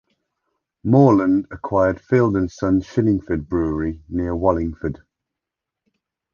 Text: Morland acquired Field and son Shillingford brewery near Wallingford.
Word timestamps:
Morland 0.83 1.45
acquired 1.51 2.01
Field 2.01 2.35
and 2.35 2.51
son 2.51 2.81
Shillingford 2.81 3.47
brewery 3.47 4.01
near 4.09 4.35
Wallingford. 4.35 4.99